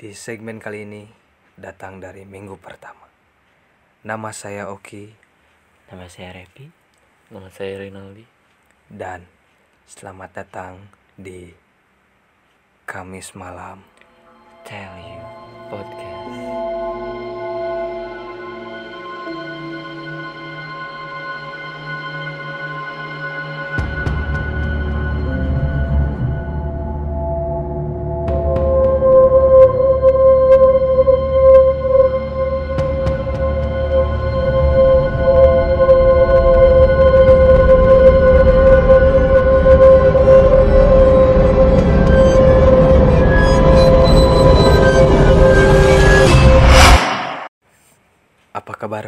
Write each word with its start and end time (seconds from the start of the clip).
Di 0.00 0.16
segmen 0.16 0.56
kali 0.56 0.88
ini 0.88 1.04
datang 1.60 2.00
dari 2.00 2.24
minggu 2.24 2.56
pertama. 2.56 3.04
Nama 4.00 4.32
saya 4.32 4.72
Oki 4.72 5.12
Nama 5.92 6.08
saya 6.08 6.32
Repi. 6.32 6.72
Nama 7.28 7.52
saya 7.52 7.84
Rinaldi. 7.84 8.24
dan 8.88 9.28
selamat 9.84 10.40
datang 10.40 10.88
di 11.20 11.52
Kamis 12.88 13.36
malam. 13.36 13.84
Tell 14.64 14.96
you 15.04 15.20
podcast. 15.68 16.19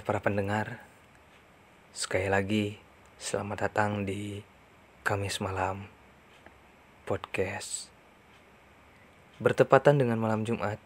Para 0.02 0.18
pendengar? 0.18 0.82
Sekali 1.94 2.26
lagi, 2.26 2.74
selamat 3.22 3.70
datang 3.70 4.02
di 4.02 4.42
Kamis 5.06 5.38
Malam 5.38 5.86
Podcast. 7.06 7.86
Bertepatan 9.38 10.02
dengan 10.02 10.18
malam 10.18 10.42
Jumat, 10.42 10.82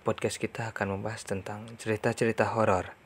podcast 0.00 0.40
kita 0.40 0.72
akan 0.72 0.96
membahas 0.96 1.28
tentang 1.28 1.68
cerita-cerita 1.76 2.48
horor 2.56 2.96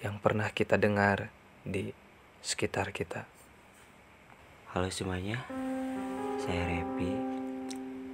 yang 0.00 0.16
pernah 0.16 0.48
kita 0.48 0.80
dengar 0.80 1.28
di 1.68 1.92
sekitar 2.40 2.88
kita. 2.96 3.28
Halo 4.72 4.88
semuanya. 4.88 5.44
Saya 6.40 6.64
Repi. 6.72 7.12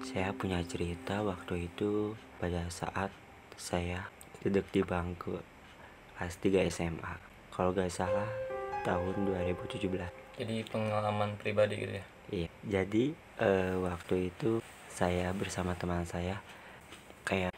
Saya 0.02 0.34
punya 0.34 0.58
cerita 0.66 1.22
waktu 1.22 1.70
itu 1.70 2.18
pada 2.42 2.66
saat 2.74 3.14
saya 3.54 4.10
duduk 4.42 4.66
di 4.74 4.82
bangku 4.82 5.53
kelas 6.16 6.34
3 6.40 6.66
SMA. 6.70 7.14
Kalau 7.54 7.70
gak 7.70 7.90
salah 7.90 8.28
tahun 8.82 9.14
2017. 9.30 9.86
Jadi 10.34 10.56
pengalaman 10.66 11.38
pribadi 11.38 11.74
gitu 11.78 11.94
ya. 11.94 12.04
Iya, 12.32 12.48
jadi 12.64 13.04
eh, 13.38 13.74
waktu 13.78 14.34
itu 14.34 14.58
saya 14.90 15.30
bersama 15.36 15.76
teman 15.76 16.02
saya 16.08 16.40
kayak 17.26 17.52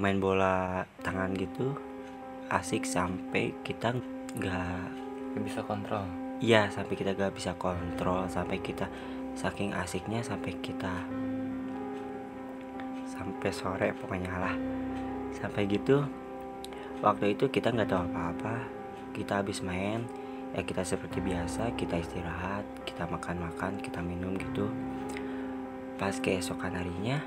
main 0.00 0.18
bola 0.18 0.84
tangan 1.04 1.32
gitu 1.36 1.76
asik 2.50 2.82
sampai 2.88 3.54
kita 3.62 3.94
Nggak 4.30 5.42
bisa 5.42 5.60
kontrol. 5.66 6.06
Iya 6.38 6.70
sampai 6.70 6.94
kita 6.94 7.18
gak 7.18 7.34
bisa 7.34 7.52
kontrol 7.58 8.30
sampai 8.30 8.62
kita 8.62 8.86
saking 9.34 9.74
asiknya 9.74 10.22
sampai 10.22 10.54
kita 10.62 10.90
sampai 13.10 13.50
sore 13.52 13.90
pokoknya 13.98 14.32
lah 14.32 14.54
sampai 15.36 15.68
gitu 15.68 16.02
waktu 17.00 17.32
itu 17.36 17.48
kita 17.48 17.72
nggak 17.72 17.90
tahu 17.90 18.02
apa-apa. 18.12 18.56
Kita 19.10 19.42
habis 19.42 19.64
main 19.64 20.06
ya 20.50 20.66
kita 20.66 20.82
seperti 20.82 21.22
biasa 21.22 21.78
kita 21.78 21.94
istirahat 22.02 22.66
kita 22.82 23.06
makan-makan 23.08 23.80
kita 23.80 24.00
minum 24.04 24.36
gitu. 24.36 24.68
Pas 25.96 26.14
keesokan 26.16 26.76
harinya 26.76 27.20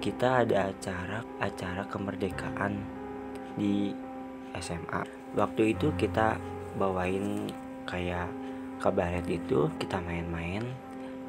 kita 0.00 0.44
ada 0.44 0.68
acara 0.70 1.24
acara 1.40 1.82
kemerdekaan 1.88 2.76
di 3.56 3.96
SMA 4.60 5.02
waktu 5.34 5.74
itu 5.74 5.90
kita 5.96 6.36
bawain 6.76 7.48
kayak 7.86 8.28
kabaret 8.78 9.26
itu 9.28 9.70
kita 9.78 10.00
main-main. 10.02 10.64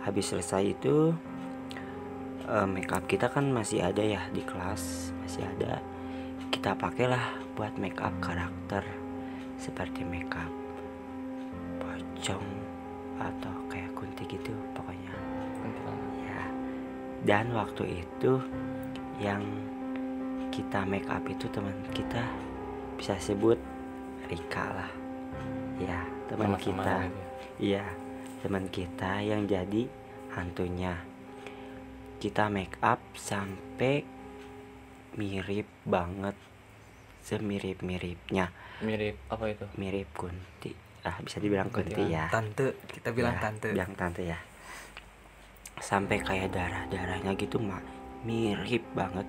Habis 0.06 0.38
selesai 0.38 0.78
itu 0.78 1.12
eh, 2.46 2.68
make 2.70 2.94
up 2.94 3.06
kita 3.10 3.28
kan 3.28 3.50
masih 3.50 3.82
ada 3.82 4.02
ya 4.06 4.22
di 4.30 4.46
kelas 4.46 5.10
masih 5.26 5.42
ada 5.58 5.82
kita 6.52 6.78
pakailah 6.78 7.38
buat 7.56 7.74
make 7.78 8.02
up 8.02 8.14
karakter 8.20 8.84
seperti 9.56 10.04
make 10.04 10.34
up 10.36 10.52
pocong 11.80 12.46
atau 13.16 13.54
kayak 13.72 13.92
kunti 13.96 14.28
gitu 14.28 14.52
pokoknya. 14.76 15.14
Ya. 16.26 16.42
Dan 17.24 17.56
waktu 17.56 18.04
itu 18.04 18.38
yang 19.18 19.42
kita 20.52 20.84
make 20.84 21.08
up 21.08 21.24
itu 21.28 21.48
teman 21.52 21.76
kita 21.96 22.22
bisa 23.00 23.16
sebut 23.20 23.60
Rika 24.28 24.66
lah. 24.74 24.92
Ya 25.80 26.02
teman 26.32 26.58
kita. 26.58 27.08
iya 27.62 27.86
teman 28.44 28.68
kita 28.72 29.24
yang 29.24 29.48
jadi 29.48 29.88
hantunya. 30.36 30.98
Kita 32.20 32.50
make 32.50 32.80
up 32.82 33.00
sampai 33.14 34.15
mirip 35.16 35.68
banget. 35.84 36.36
Semirip 37.20 37.82
miripnya 37.82 38.54
Mirip 38.80 39.18
apa 39.28 39.50
itu? 39.50 39.66
mirip 39.76 40.06
kunti. 40.14 40.70
Ah 41.02 41.18
bisa 41.18 41.40
dibilang 41.40 41.70
kunti 41.70 41.90
Kuntilanak. 41.92 42.14
ya. 42.14 42.26
Tante, 42.30 42.66
kita 42.86 43.10
bilang 43.10 43.34
Ya, 43.34 43.42
tante. 43.42 43.68
bilang 43.72 43.94
tante 43.94 44.22
ya. 44.22 44.38
Sampai 45.76 46.20
kayak 46.20 46.52
darah 46.52 46.86
darahnya 46.86 47.34
gitu 47.34 47.58
mah 47.58 47.82
mirip 48.22 48.86
banget. 48.92 49.26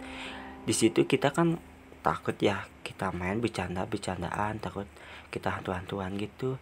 Di 0.62 0.72
situ 0.72 1.04
kita 1.04 1.30
kan 1.30 1.56
takut 2.00 2.36
ya 2.36 2.68
kita 2.82 3.10
main 3.10 3.40
bercanda 3.40 3.82
bercandaan 3.82 4.58
takut 4.58 4.86
kita 5.28 5.50
hantu 5.50 5.72
hantuan 5.72 6.14
gitu. 6.16 6.60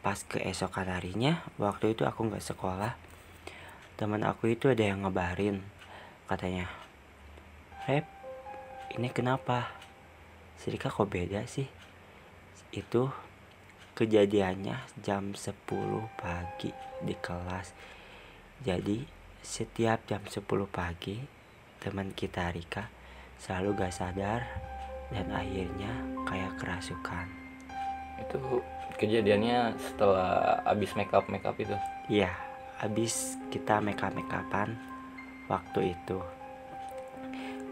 Pas 0.00 0.18
keesokan 0.20 0.86
harinya 0.88 1.42
waktu 1.56 1.92
itu 1.92 2.02
aku 2.02 2.26
nggak 2.26 2.42
sekolah 2.44 2.94
teman 3.96 4.20
aku 4.22 4.50
itu 4.50 4.68
ada 4.68 4.84
yang 4.84 5.02
ngebarin 5.02 5.64
katanya 6.26 6.68
Rep 7.88 8.04
ini 8.96 9.12
kenapa 9.12 9.76
Sirika 10.56 10.88
kok 10.88 11.12
beda 11.12 11.44
sih 11.44 11.68
itu 12.72 13.12
kejadiannya 13.92 14.76
jam 15.04 15.36
10 15.36 15.52
pagi 16.16 16.72
di 17.04 17.14
kelas 17.16 17.76
jadi 18.64 19.04
setiap 19.44 20.08
jam 20.08 20.24
10 20.24 20.40
pagi 20.72 21.20
teman 21.76 22.16
kita 22.16 22.48
Rika 22.52 22.88
selalu 23.36 23.84
gak 23.84 23.94
sadar 23.94 24.40
dan 25.12 25.28
akhirnya 25.28 25.92
kayak 26.24 26.56
kerasukan 26.56 27.28
Itu 28.16 28.64
kejadiannya 28.96 29.76
setelah 29.76 30.64
abis 30.64 30.96
make 30.96 31.12
up 31.12 31.28
make 31.28 31.44
up 31.44 31.52
itu. 31.60 31.76
Iya, 32.08 32.32
habis 32.80 33.36
kita 33.52 33.76
make 33.84 34.00
up 34.00 34.16
make 34.16 34.32
upan 34.32 34.72
waktu 35.52 35.92
itu. 35.92 36.18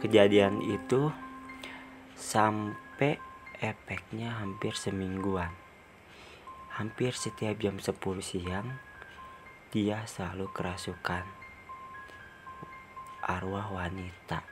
Kejadian 0.05 0.61
itu 0.61 1.09
sampai 2.13 3.17
efeknya 3.57 4.37
hampir 4.37 4.77
semingguan. 4.77 5.49
Hampir 6.77 7.17
setiap 7.17 7.57
jam 7.57 7.81
10 7.81 7.97
siang 8.21 8.69
dia 9.73 10.05
selalu 10.05 10.53
kerasukan 10.53 11.25
arwah 13.25 13.73
wanita. 13.73 14.45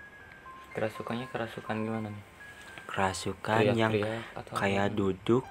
Kerasukannya 0.73 1.29
kerasukan 1.29 1.77
gimana 1.85 2.09
nih? 2.09 2.25
Kerasukan 2.89 3.77
yang 3.77 3.93
Teriak-teriak 3.93 4.25
atau 4.41 4.53
kayak 4.57 4.89
apa? 4.89 4.97
duduk 4.97 5.45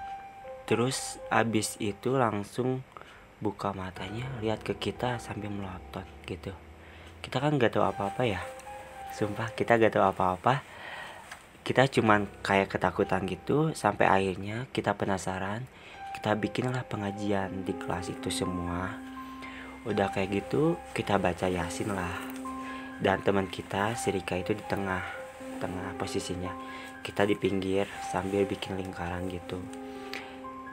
terus 0.66 1.22
abis 1.30 1.78
itu 1.84 2.16
langsung 2.16 2.82
buka 3.42 3.74
matanya 3.74 4.30
lihat 4.40 4.62
ke 4.62 4.78
kita 4.78 5.18
sambil 5.18 5.50
melotot 5.52 6.06
gitu 6.30 6.54
kita 7.20 7.42
kan 7.42 7.58
nggak 7.58 7.74
tahu 7.74 7.84
apa-apa 7.84 8.24
ya 8.24 8.42
sumpah 9.16 9.52
kita 9.54 9.78
nggak 9.78 9.94
tahu 9.96 10.06
apa-apa. 10.06 10.64
Kita 11.62 11.86
cuman 11.86 12.26
kayak 12.42 12.74
ketakutan 12.74 13.24
gitu 13.30 13.72
sampai 13.78 14.10
akhirnya 14.10 14.66
kita 14.74 14.98
penasaran 14.98 15.70
kita 16.12 16.36
bikinlah 16.36 16.84
pengajian 16.86 17.64
di 17.64 17.74
kelas 17.74 18.12
itu 18.12 18.30
semua. 18.30 18.94
Udah 19.88 20.12
kayak 20.14 20.44
gitu 20.44 20.78
kita 20.94 21.18
baca 21.18 21.48
yasin 21.48 21.96
lah. 21.96 22.14
Dan 23.02 23.26
teman 23.26 23.50
kita 23.50 23.98
si 23.98 24.14
Rika 24.14 24.38
itu 24.38 24.54
di 24.54 24.62
tengah 24.68 25.02
tengah 25.58 25.98
posisinya. 25.98 26.54
Kita 27.02 27.26
di 27.26 27.34
pinggir 27.34 27.90
sambil 28.14 28.46
bikin 28.46 28.78
lingkaran 28.78 29.26
gitu. 29.34 29.58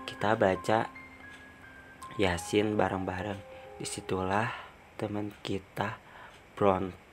Kita 0.05 0.37
baca 0.37 0.91
yasin 2.21 2.77
bareng-bareng. 2.77 3.41
Di 3.81 3.87
situlah 3.89 4.53
teman 5.01 5.33
kita 5.41 5.97
berontak 6.59 7.08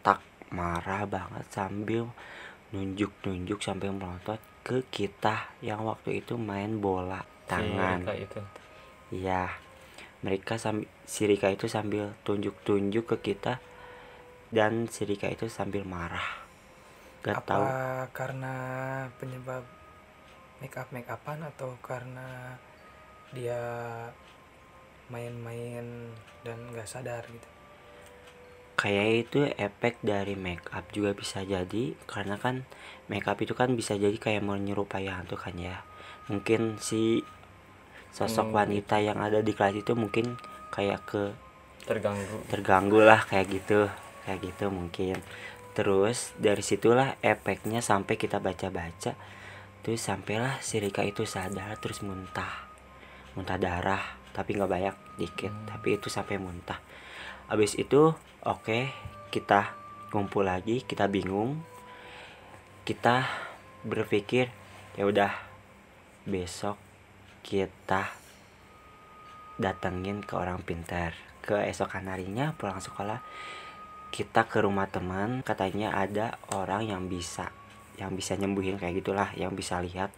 marah 0.60 1.04
banget 1.16 1.46
sambil 1.57 2.04
nunjuk-nunjuk 2.74 3.60
sampai 3.68 3.90
melotot 3.92 4.40
ke 4.66 4.78
kita 4.90 5.36
yang 5.62 5.81
waktu 5.86 6.10
itu 6.24 6.34
main 6.40 6.72
bola 6.86 7.22
Si 7.46 7.52
tangan 7.52 8.00
Rika 8.02 8.13
itu. 8.18 8.42
Iya, 9.13 9.44
mereka 10.25 10.57
sambil 10.57 10.90
si 11.06 11.22
Rika 11.30 11.48
itu 11.54 11.66
sambil 11.69 12.18
tunjuk-tunjuk 12.25 13.06
ke 13.06 13.18
kita 13.22 13.54
dan 14.50 14.90
si 14.94 15.02
Rika 15.10 15.28
itu 15.30 15.46
sambil 15.52 15.84
marah. 15.86 16.44
gak 17.25 17.42
apa 17.42 17.58
tahu 17.58 17.66
karena 18.13 18.54
penyebab 19.18 19.66
make 20.62 20.78
up 20.78 20.90
make 20.94 21.10
upan 21.10 21.42
atau 21.42 21.74
karena 21.81 22.54
dia 23.34 23.62
main-main 25.10 25.86
dan 26.46 26.58
nggak 26.69 26.90
sadar 26.90 27.25
gitu 27.25 27.50
kayak 28.75 29.07
itu 29.27 29.39
efek 29.56 30.04
dari 30.04 30.36
make 30.36 30.68
up 30.75 30.83
juga 30.92 31.16
bisa 31.16 31.42
jadi 31.44 31.95
karena 32.06 32.36
kan 32.36 32.68
make 33.07 33.25
up 33.27 33.39
itu 33.39 33.56
kan 33.56 33.72
bisa 33.74 33.95
jadi 33.95 34.16
kayak 34.19 34.44
menyerupai 34.44 35.07
hantu 35.07 35.39
kan 35.39 35.56
ya. 35.56 35.83
Mungkin 36.27 36.77
si 36.83 37.24
sosok 38.12 38.51
Hmm. 38.51 38.57
wanita 38.63 39.00
yang 39.04 39.19
ada 39.19 39.39
di 39.44 39.51
kelas 39.56 39.75
itu 39.80 39.92
mungkin 39.95 40.36
kayak 40.72 41.01
ke 41.07 41.24
terganggu. 41.88 42.38
terganggu 42.51 43.00
lah 43.04 43.24
kayak 43.24 43.48
gitu 43.51 43.88
kayak 44.27 44.39
gitu 44.44 44.68
mungkin. 44.72 45.19
Terus 45.75 46.31
dari 46.39 46.63
situlah 46.63 47.19
efeknya 47.19 47.80
sampai 47.83 48.16
kita 48.19 48.39
baca-baca 48.44 49.16
terus 49.86 50.01
sampailah 50.01 50.57
si 50.66 50.81
Rika 50.81 51.06
itu 51.06 51.24
sadar 51.24 51.77
terus 51.80 52.01
muntah. 52.04 52.68
Muntah 53.39 53.56
darah 53.60 54.04
tapi 54.36 54.56
nggak 54.60 54.72
banyak 54.72 54.95
dikit. 55.16 55.51
Hmm. 55.51 55.68
tapi 55.72 55.95
itu 55.95 56.12
sampai 56.12 56.36
muntah 56.36 56.80
habis 57.45 57.77
itu 57.77 58.13
oke 58.42 58.80
kita 59.30 59.74
kumpul 60.09 60.47
lagi 60.47 60.81
kita 60.81 61.06
bingung 61.06 61.62
kita 62.86 63.25
berpikir 63.86 64.50
ya 64.97 65.06
udah 65.06 65.33
besok 66.25 66.77
kita 67.45 68.09
datengin 69.62 70.25
ke 70.25 70.33
orang 70.33 70.62
pintar. 70.65 71.13
Keesokan 71.45 72.09
harinya 72.09 72.57
pulang 72.57 72.81
sekolah 72.81 73.21
kita 74.09 74.48
ke 74.48 74.63
rumah 74.63 74.89
teman 74.89 75.44
katanya 75.44 75.94
ada 75.94 76.39
orang 76.50 76.88
yang 76.88 77.06
bisa 77.12 77.51
yang 78.00 78.15
bisa 78.18 78.33
nyembuhin 78.39 78.81
kayak 78.81 79.01
gitulah 79.01 79.30
yang 79.38 79.53
bisa 79.53 79.77
lihat. 79.81 80.09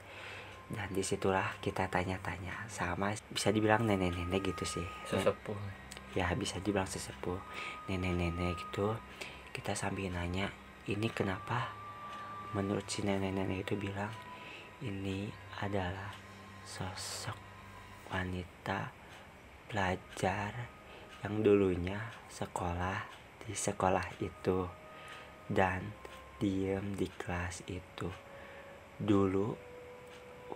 Dan 0.68 0.92
di 0.92 1.00
situlah 1.00 1.56
kita 1.64 1.88
tanya-tanya 1.88 2.68
sama 2.68 3.16
bisa 3.32 3.56
dibilang 3.56 3.88
nenek-nenek 3.88 4.52
gitu 4.52 4.80
sih. 4.80 4.88
Sesepuh 5.08 5.87
ya 6.14 6.32
bisa 6.38 6.62
dibilang 6.64 6.88
sesepuh. 6.88 7.40
Nenek-nenek 7.90 8.56
gitu 8.60 8.96
kita 9.52 9.74
sambil 9.74 10.14
nanya 10.14 10.54
ini 10.86 11.10
kenapa? 11.10 11.74
Menurut 12.54 12.86
si 12.88 13.04
nenek-nenek 13.04 13.66
itu 13.66 13.74
bilang 13.76 14.14
ini 14.86 15.28
adalah 15.60 16.14
sosok 16.62 17.36
wanita 18.14 18.94
pelajar 19.68 20.54
yang 21.26 21.44
dulunya 21.44 21.98
sekolah 22.30 23.04
di 23.44 23.58
sekolah 23.58 24.22
itu 24.22 24.70
dan 25.50 25.82
diem 26.38 26.94
di 26.94 27.10
kelas 27.10 27.66
itu. 27.68 28.08
Dulu 29.02 29.48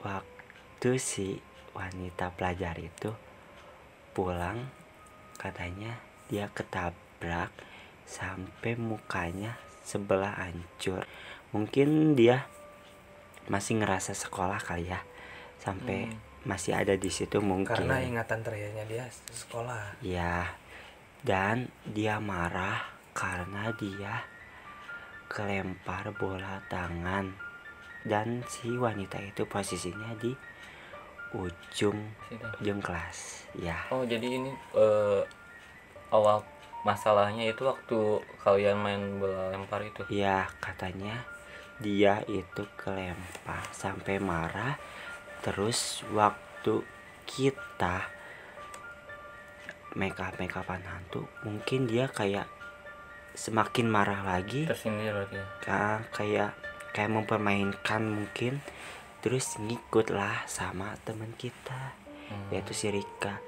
waktu 0.05 0.91
si 1.01 1.41
wanita 1.73 2.31
pelajar 2.37 2.77
itu 2.77 3.11
pulang 4.13 4.80
katanya 5.41 5.97
dia 6.29 6.53
ketabrak 6.53 7.49
sampai 8.05 8.77
mukanya 8.77 9.57
sebelah 9.81 10.37
hancur. 10.37 11.09
Mungkin 11.49 12.13
dia 12.13 12.45
masih 13.49 13.81
ngerasa 13.81 14.13
sekolah 14.13 14.61
kali 14.61 14.93
ya. 14.93 15.01
Sampai 15.57 16.13
Hmm. 16.13 16.17
masih 16.45 16.77
ada 16.77 16.93
di 16.93 17.09
situ 17.09 17.41
mungkin. 17.41 17.73
Karena 17.73 17.97
ingatan 18.05 18.45
terakhirnya 18.45 18.85
dia 18.85 19.05
sekolah. 19.33 19.97
Ya 20.05 20.61
dan 21.21 21.69
dia 21.85 22.17
marah 22.17 22.81
karena 23.13 23.69
dia 23.77 24.25
kelempar 25.29 26.13
bola 26.17 26.61
tangan. 26.65 27.33
Dan 28.01 28.41
si 28.49 28.73
wanita 28.73 29.21
itu 29.21 29.45
posisinya 29.45 30.17
di 30.17 30.33
ujung 31.31 31.97
ujung 32.59 32.79
kelas 32.83 33.47
ya. 33.55 33.87
Oh 33.91 34.03
jadi 34.03 34.39
ini 34.39 34.51
eh, 34.75 35.21
awal 36.11 36.43
masalahnya 36.83 37.47
itu 37.47 37.63
waktu 37.63 38.19
kalian 38.41 38.77
main 38.79 39.01
bola 39.21 39.53
lempar 39.53 39.85
itu? 39.85 40.03
Ya 40.11 40.49
katanya 40.59 41.23
dia 41.79 42.21
itu 42.27 42.63
kelempar 42.77 43.63
sampai 43.71 44.19
marah. 44.19 44.75
Terus 45.41 46.05
waktu 46.13 46.85
kita 47.25 48.05
make 49.95 50.19
up 50.19 50.35
make 50.39 50.55
upan 50.55 50.79
hantu 50.87 51.27
mungkin 51.43 51.87
dia 51.87 52.07
kayak 52.07 52.47
semakin 53.35 53.87
marah 53.87 54.21
lagi. 54.23 54.67
Tersindir 54.67 55.15
berarti 55.15 55.39
ya? 55.39 55.45
Ka- 55.63 56.05
kayak 56.11 56.51
kayak 56.91 57.11
mempermainkan 57.11 58.03
mungkin 58.03 58.59
terus 59.21 59.55
ngikut 59.57 60.09
lah 60.09 60.43
sama 60.45 60.97
teman 61.01 61.31
kita 61.37 61.97
Hmm. 62.31 62.47
yaitu 62.47 62.71
si 62.71 62.87
Rika. 62.87 63.43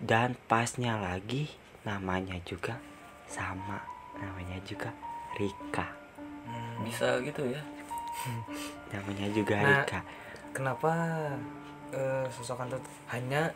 Dan 0.00 0.34
pasnya 0.48 0.96
lagi 0.96 1.52
namanya 1.84 2.40
juga 2.42 2.80
sama 3.28 3.76
namanya 4.16 4.56
juga 4.64 4.88
Rika. 5.36 5.84
Hmm, 6.48 6.80
bisa 6.80 7.20
gitu 7.20 7.44
ya. 7.44 7.60
Namanya 8.92 9.28
juga 9.30 9.56
Nah, 9.60 9.84
Rika. 9.84 10.00
kenapa 10.52 10.92
eh, 11.92 12.24
sosok 12.32 12.64
hantu 12.64 12.80
hanya 13.12 13.52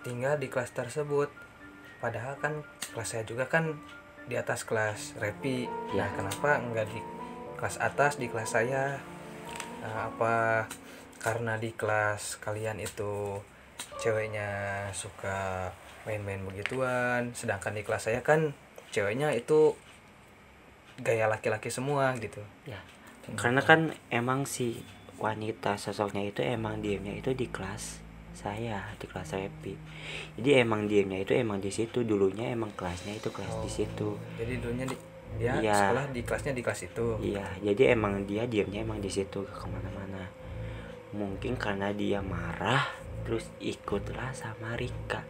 tinggal 0.00 0.36
di 0.36 0.52
kelas 0.52 0.76
tersebut? 0.76 1.32
Padahal 1.96 2.36
kan 2.36 2.60
kelas 2.92 3.08
saya 3.08 3.24
juga 3.24 3.48
kan 3.48 3.72
di 4.24 4.36
atas 4.36 4.68
kelas 4.68 5.16
repi. 5.16 5.64
Ya. 5.92 6.04
nah 6.04 6.08
kenapa 6.12 6.60
nggak 6.60 6.86
di 6.92 7.00
kelas 7.56 7.80
atas 7.80 8.20
di 8.20 8.28
kelas 8.28 8.52
saya? 8.52 9.00
Nah, 9.80 10.12
apa 10.12 10.64
karena 11.24 11.56
di 11.56 11.72
kelas 11.72 12.36
kalian 12.44 12.76
itu 12.84 13.40
ceweknya 13.96 14.48
suka 14.92 15.72
main-main 16.04 16.44
begituan 16.44 17.32
sedangkan 17.32 17.72
di 17.72 17.80
kelas 17.80 18.12
saya 18.12 18.20
kan 18.20 18.52
ceweknya 18.92 19.32
itu 19.32 19.72
gaya 21.00 21.26
laki-laki 21.26 21.72
semua 21.72 22.12
gitu. 22.20 22.44
Ya 22.68 22.78
karena 23.32 23.64
kan 23.64 23.96
emang 24.12 24.44
si 24.44 24.84
wanita 25.16 25.80
sosoknya 25.80 26.20
itu 26.28 26.44
emang 26.44 26.84
diemnya 26.84 27.16
itu 27.16 27.32
di 27.32 27.48
kelas 27.48 28.04
saya 28.36 28.84
di 29.00 29.06
kelas 29.08 29.32
Repi 29.32 29.78
jadi 30.36 30.66
emang 30.66 30.90
diemnya 30.90 31.22
itu 31.22 31.32
emang 31.32 31.62
di 31.62 31.72
situ 31.72 32.04
dulunya 32.04 32.52
emang 32.52 32.74
kelasnya 32.76 33.16
itu 33.16 33.32
kelas 33.32 33.64
di 33.64 33.70
situ. 33.70 34.18
jadi 34.36 34.60
dulunya 34.60 34.84
di, 34.84 34.96
dia 35.40 35.52
Iya. 35.56 35.72
sekolah 35.72 36.04
di 36.12 36.20
kelasnya 36.22 36.52
di 36.52 36.62
kelas 36.62 36.80
itu. 36.84 37.06
Iya 37.22 37.46
jadi 37.62 37.82
emang 37.96 38.28
dia 38.28 38.44
diemnya 38.44 38.84
emang 38.84 39.00
di 39.00 39.08
situ 39.08 39.40
ke 39.40 39.54
ke 39.54 39.66
mana-mana 39.70 40.28
mungkin 41.14 41.54
karena 41.54 41.94
dia 41.94 42.20
marah 42.20 42.90
terus 43.22 43.46
ikutlah 43.62 44.34
sama 44.34 44.74
Rika. 44.74 45.22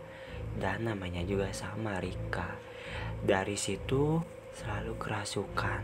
Dan 0.57 0.89
namanya 0.89 1.21
juga 1.23 1.53
sama 1.53 2.01
Rika. 2.01 2.57
Dari 3.21 3.55
situ 3.61 4.19
selalu 4.57 4.97
kerasukan. 4.97 5.83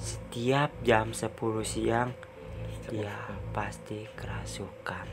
Setiap 0.00 0.72
jam 0.80 1.12
10 1.12 1.36
siang 1.62 2.10
dia 2.88 3.14
pasti 3.52 4.08
kerasukan. 4.16 5.06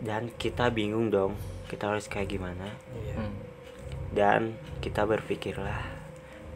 Dan 0.00 0.32
kita 0.34 0.72
bingung 0.72 1.12
dong 1.12 1.36
kita 1.66 1.90
harus 1.90 2.06
kayak 2.06 2.30
gimana? 2.30 2.70
Iya. 2.94 3.14
Hmm. 3.18 3.34
dan 4.14 4.54
kita 4.80 5.02
berpikirlah 5.02 5.82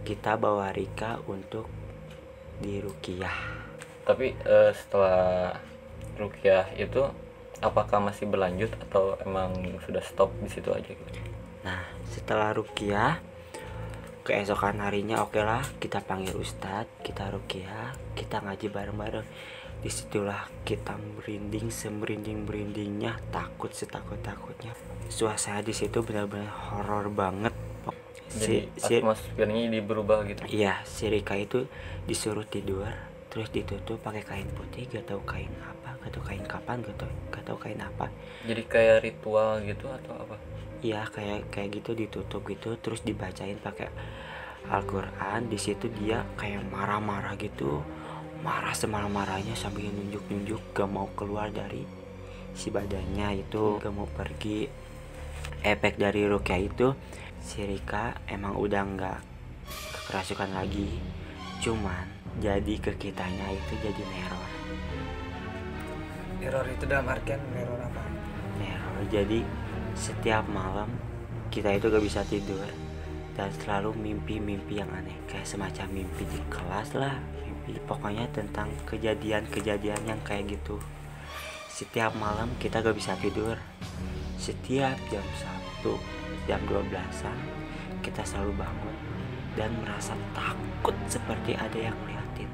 kita 0.07 0.39
bawa 0.39 0.71
Rika 0.71 1.19
untuk 1.27 1.67
dirukiah 2.63 3.35
tapi 4.07 4.33
eh, 4.33 4.73
setelah 4.73 5.59
rukyah 6.19 6.73
itu 6.79 7.07
apakah 7.61 8.01
masih 8.01 8.25
berlanjut 8.27 8.73
atau 8.89 9.21
emang 9.23 9.53
sudah 9.85 10.01
stop 10.01 10.33
di 10.41 10.49
situ 10.49 10.73
aja 10.73 10.91
gitu 10.91 11.21
Nah, 11.61 11.85
setelah 12.09 12.57
rukiah 12.57 13.21
keesokan 14.25 14.81
harinya 14.85 15.25
oke 15.25 15.41
lah 15.41 15.65
kita 15.81 16.01
panggil 16.05 16.37
ustadz, 16.37 16.89
kita 17.05 17.29
rukiah, 17.33 17.93
kita 18.17 18.41
ngaji 18.41 18.69
bareng-bareng. 18.73 19.27
Di 19.81 19.89
situlah 19.89 20.45
kita 20.61 20.93
merinding 20.93 21.73
semerinding 21.73 22.45
merindingnya, 22.45 23.17
takut 23.33 23.73
setakut 23.73 24.21
takutnya. 24.21 24.77
Suasana 25.09 25.65
di 25.65 25.73
situ 25.73 26.05
benar-benar 26.05 26.53
horor 26.69 27.09
banget. 27.09 27.53
jadi 28.31 28.69
Si, 28.71 28.79
si, 28.79 28.93
atmosfernya 29.01 29.67
jadi 29.67 29.81
berubah 29.83 30.23
gitu 30.23 30.47
iya, 30.47 30.87
si 30.87 31.11
Rika 31.11 31.35
itu 31.35 31.67
disuruh 32.07 32.47
tidur, 32.47 32.87
terus 33.27 33.51
ditutup 33.51 33.99
pakai 34.07 34.23
kain 34.23 34.47
putih, 34.55 34.87
gak 34.87 35.11
tahu 35.11 35.19
kain 35.27 35.51
apa, 35.67 35.80
gak 36.01 36.11
tahu 36.17 36.25
kain 36.25 36.45
kapan, 36.49 36.77
gak 36.81 36.97
tahu, 36.97 37.13
gak 37.29 37.45
tahu 37.45 37.59
kain 37.61 37.81
apa. 37.81 38.07
jadi 38.49 38.63
kayak 38.65 38.97
ritual 39.05 39.61
gitu 39.65 39.87
atau 39.89 40.15
apa? 40.17 40.37
Iya 40.81 41.05
kayak 41.13 41.53
kayak 41.53 41.69
gitu 41.77 41.93
ditutup 41.93 42.43
gitu 42.49 42.73
terus 42.81 43.05
dibacain 43.05 43.61
pakai 43.61 43.93
Al-Qur'an. 44.73 45.49
Di 45.53 45.61
situ 45.61 45.93
dia 45.93 46.25
kayak 46.41 46.65
marah-marah 46.73 47.37
gitu 47.37 47.85
marah 48.41 48.73
semarah-marahnya 48.73 49.53
sambil 49.53 49.93
nunjuk-nunjuk 49.93 50.73
gak 50.73 50.89
mau 50.89 51.13
keluar 51.13 51.53
dari 51.53 51.85
si 52.57 52.73
badannya 52.73 53.45
itu 53.45 53.77
gak 53.77 53.93
mau 53.93 54.09
pergi. 54.09 54.69
Efek 55.61 56.01
dari 56.01 56.25
Rukia 56.25 56.57
itu 56.57 56.97
si 57.41 57.65
Rika 57.65 58.17
emang 58.29 58.57
udah 58.57 58.83
nggak 58.97 59.19
kerasukan 60.09 60.57
lagi. 60.57 60.89
Cuman 61.61 62.09
jadi 62.41 62.75
ke 62.81 62.97
kitanya 62.97 63.53
itu 63.53 63.73
jadi 63.85 64.01
neror 64.01 64.50
Error 66.41 66.65
itu 66.73 66.85
dalam 66.89 67.05
artian 67.05 67.41
error 67.53 67.77
apa? 67.77 68.03
neror 68.57 69.05
jadi 69.13 69.45
setiap 69.93 70.49
malam 70.49 70.89
kita 71.53 71.77
itu 71.77 71.93
gak 71.93 72.05
bisa 72.05 72.21
tidur. 72.25 72.65
Dan 73.37 73.49
selalu 73.57 73.97
mimpi-mimpi 73.97 74.81
yang 74.81 74.91
aneh. 74.93 75.17
Kayak 75.25 75.49
semacam 75.49 75.87
mimpi 76.03 76.29
di 76.29 76.41
kelas 76.53 76.93
lah 76.93 77.17
mimpi 77.41 77.77
pokoknya 77.85 78.29
tentang 78.33 78.69
kejadian-kejadian 78.89 80.01
yang 80.05 80.21
kayak 80.25 80.57
gitu. 80.57 80.81
Setiap 81.69 82.13
malam 82.17 82.49
kita 82.57 82.81
gak 82.81 82.97
bisa 82.97 83.17
tidur. 83.21 83.57
Setiap 84.41 84.97
jam 85.13 85.25
1 85.85 86.21
jam 86.49 86.61
12an 86.65 87.39
kita 88.01 88.25
selalu 88.25 88.57
bangun 88.57 88.97
dan 89.59 89.71
merasa 89.85 90.17
takut 90.33 90.97
seperti 91.05 91.53
ada 91.53 91.77
yang 91.77 91.97
ngeliatin 92.01 92.49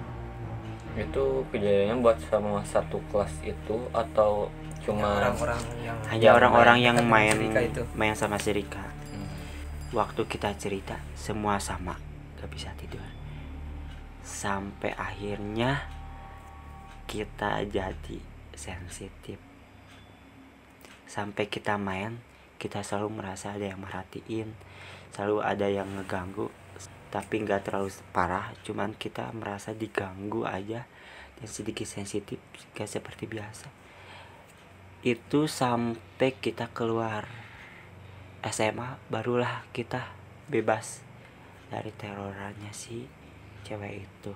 itu 0.96 1.44
kejadiannya 1.52 1.96
buat 2.00 2.18
sama 2.26 2.64
satu 2.64 2.98
kelas 3.12 3.32
itu 3.44 3.76
atau 3.92 4.48
cuma 4.80 5.20
orang-orang 5.20 5.62
yang 5.82 5.96
hanya 6.08 6.28
orang-orang 6.32 6.78
yang 6.80 6.96
main 7.04 7.36
itu. 7.36 7.82
main 7.92 8.14
sama 8.16 8.40
Sirika. 8.40 8.82
Hmm. 9.12 9.28
waktu 9.92 10.22
kita 10.26 10.56
cerita 10.56 10.96
semua 11.14 11.60
sama. 11.60 12.00
Gak 12.40 12.50
bisa 12.52 12.72
tidur. 12.80 13.04
Sampai 14.24 14.96
akhirnya 14.96 15.84
kita 17.06 17.62
jadi 17.68 18.18
sensitif. 18.56 19.38
Sampai 21.06 21.46
kita 21.46 21.78
main 21.78 22.18
kita 22.56 22.80
selalu 22.80 23.20
merasa 23.20 23.52
ada 23.52 23.68
yang 23.68 23.80
merhatiin 23.80 24.56
selalu 25.12 25.44
ada 25.44 25.66
yang 25.68 25.88
ngeganggu 25.96 26.48
tapi 27.10 27.42
nggak 27.42 27.70
terlalu 27.70 27.90
parah 28.10 28.50
cuman 28.66 28.92
kita 28.98 29.30
merasa 29.30 29.70
diganggu 29.70 30.42
aja 30.42 30.84
dan 31.36 31.48
sedikit 31.48 31.84
sensitif 31.84 32.40
gak 32.72 32.88
seperti 32.88 33.28
biasa. 33.28 33.68
Itu 35.04 35.46
sampai 35.46 36.34
kita 36.40 36.72
keluar 36.72 37.28
SMA 38.46 38.98
barulah 39.12 39.66
kita 39.70 40.10
bebas 40.48 41.02
dari 41.68 41.92
terorannya 41.92 42.72
si 42.72 43.04
cewek 43.66 44.06
itu. 44.06 44.32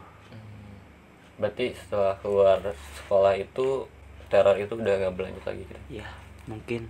Berarti 1.41 1.73
setelah 1.73 2.21
keluar 2.21 2.61
sekolah 3.01 3.35
itu 3.39 3.89
teror 4.31 4.57
itu 4.61 4.77
udah 4.77 4.95
gak 5.09 5.15
berlanjut 5.17 5.45
lagi 5.49 5.63
gitu 5.67 5.75
ya 5.91 6.07
mungkin. 6.47 6.87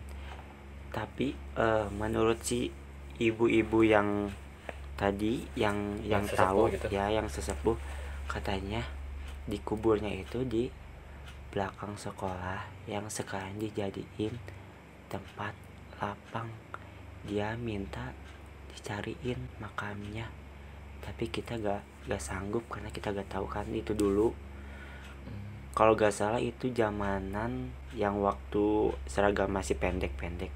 Tapi 0.90 1.38
eh, 1.54 1.86
menurut 1.94 2.42
si 2.42 2.74
ibu-ibu 3.22 3.86
yang 3.86 4.32
tadi 5.00 5.48
yang 5.56 5.96
yang, 6.04 6.20
Yang 6.28 6.36
tahu 6.36 6.68
gitu. 6.68 6.92
ya 6.92 7.08
yang 7.08 7.24
sesepuh 7.24 7.72
katanya 8.28 8.84
di 9.48 9.56
kuburnya 9.64 10.12
itu 10.12 10.44
di 10.44 10.68
belakang 11.48 11.96
sekolah 11.96 12.68
yang 12.84 13.08
sekarang 13.08 13.56
dijadiin 13.56 14.36
tempat 15.08 15.56
lapang. 15.98 16.52
Dia 17.24 17.56
minta 17.56 18.12
dicariin 18.70 19.40
makamnya 19.56 20.28
tapi 21.00 21.32
kita 21.32 21.56
gak 21.56 21.80
gak 22.06 22.20
sanggup 22.20 22.62
karena 22.68 22.92
kita 22.92 23.16
gak 23.16 23.32
tahu 23.32 23.48
kan 23.48 23.64
itu 23.72 23.96
dulu. 23.96 24.36
Kalau 25.72 25.96
gak 25.96 26.12
salah 26.12 26.38
itu 26.44 26.68
zamanan 26.76 27.72
yang 27.96 28.20
waktu 28.20 28.92
seragam 29.08 29.48
masih 29.48 29.80
pendek-pendek. 29.80 30.52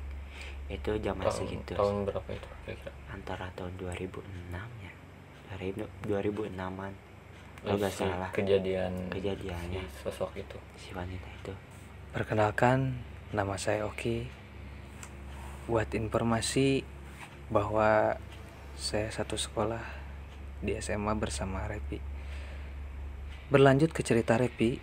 Itu 0.68 1.00
zaman 1.00 1.32
segitu. 1.32 1.74
tahun 1.76 2.04
berapa 2.08 2.28
itu 2.28 2.48
kira-kira 2.68 3.03
antara 3.14 3.46
tahun 3.54 3.78
2006 3.78 4.50
ya 4.82 4.92
2006an 5.54 6.92
kalau 7.64 7.80
gak 7.80 7.94
Si 7.94 8.02
salah 8.02 8.30
kejadian 8.34 9.08
kejadiannya 9.08 9.80
si 9.86 9.96
sosok 10.02 10.34
itu 10.36 10.58
si 10.74 10.90
wanita 10.92 11.28
itu 11.40 11.54
Perkenalkan, 12.14 12.94
nama 13.34 13.58
saya 13.58 13.90
Oki. 13.90 14.22
Buat 15.66 15.90
informasi 15.98 16.86
bahwa 17.50 18.14
saya 18.78 19.10
satu 19.10 19.34
sekolah 19.34 19.82
di 20.62 20.78
SMA 20.78 21.10
bersama 21.18 21.66
Repi. 21.66 21.98
Berlanjut 23.50 23.90
ke 23.90 24.06
cerita 24.06 24.38
Repi 24.38 24.78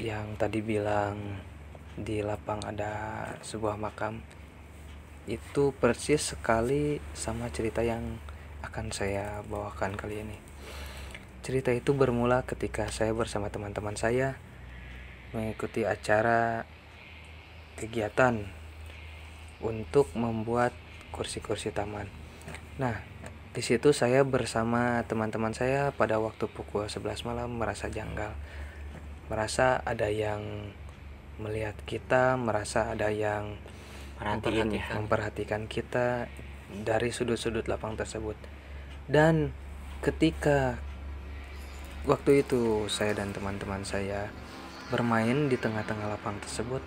yang 0.00 0.32
tadi 0.40 0.64
bilang 0.64 1.44
di 1.92 2.24
lapang 2.24 2.64
ada 2.64 3.20
sebuah 3.44 3.76
makam. 3.76 4.24
Itu 5.26 5.70
persis 5.76 6.34
sekali 6.34 6.98
sama 7.14 7.50
cerita 7.54 7.86
yang 7.86 8.18
akan 8.62 8.90
saya 8.90 9.42
bawakan 9.46 9.94
kali 9.94 10.22
ini. 10.22 10.38
Cerita 11.42 11.74
itu 11.74 11.94
bermula 11.94 12.46
ketika 12.46 12.86
saya 12.90 13.10
bersama 13.10 13.50
teman-teman 13.50 13.98
saya 13.98 14.38
mengikuti 15.34 15.82
acara 15.82 16.66
kegiatan 17.74 18.46
untuk 19.62 20.10
membuat 20.14 20.74
kursi-kursi 21.10 21.70
taman. 21.74 22.06
Nah, 22.78 23.02
di 23.52 23.60
situ 23.60 23.92
saya 23.92 24.24
bersama 24.24 25.04
teman-teman 25.04 25.52
saya 25.52 25.92
pada 25.92 26.16
waktu 26.18 26.48
pukul 26.48 26.88
11 26.88 27.28
malam 27.28 27.52
merasa 27.58 27.92
janggal. 27.92 28.32
Merasa 29.28 29.80
ada 29.84 30.08
yang 30.08 30.72
melihat 31.36 31.76
kita, 31.84 32.40
merasa 32.40 32.92
ada 32.92 33.12
yang 33.12 33.56
perhatiin 34.22 34.70
ya 34.70 34.86
memperhatikan 34.94 35.66
kita 35.66 36.30
dari 36.70 37.10
sudut-sudut 37.10 37.66
lapang 37.66 37.98
tersebut. 37.98 38.38
Dan 39.10 39.50
ketika 39.98 40.78
waktu 42.06 42.46
itu 42.46 42.86
saya 42.86 43.18
dan 43.18 43.34
teman-teman 43.34 43.82
saya 43.82 44.30
bermain 44.94 45.50
di 45.50 45.58
tengah-tengah 45.58 46.14
lapang 46.14 46.38
tersebut, 46.38 46.80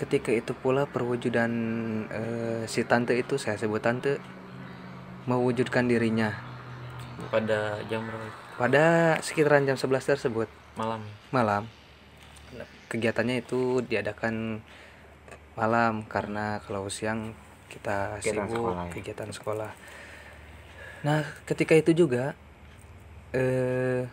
ketika 0.00 0.32
itu 0.32 0.56
pula 0.56 0.88
perwujudan 0.88 1.52
eh, 2.08 2.62
si 2.64 2.88
tante 2.88 3.12
itu 3.12 3.36
saya 3.36 3.60
sebut 3.60 3.84
tante 3.84 4.16
mewujudkan 5.28 5.84
dirinya. 5.84 6.32
Pada 7.28 7.84
jam 7.92 8.08
berapa? 8.08 8.28
Pada 8.56 8.84
sekitaran 9.20 9.68
jam 9.68 9.76
11 9.76 10.16
tersebut. 10.16 10.48
Malam. 10.80 11.04
Malam. 11.28 11.68
Kegiatannya 12.88 13.44
itu 13.44 13.84
diadakan 13.84 14.64
malam 15.56 16.04
karena 16.04 16.60
kalau 16.62 16.86
siang 16.92 17.32
kita 17.72 18.20
Kegiatan 18.20 18.46
sibuk 18.46 18.56
sekolah 18.60 18.84
ya. 18.86 18.92
kegiatan 18.92 19.30
sekolah. 19.32 19.70
Nah 21.02 21.22
ketika 21.48 21.74
itu 21.74 21.92
juga 21.96 22.36
eh 23.32 24.04